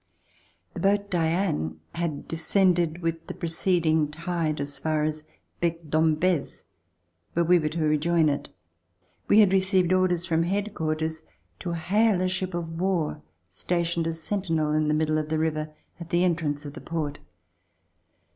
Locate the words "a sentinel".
14.17-14.71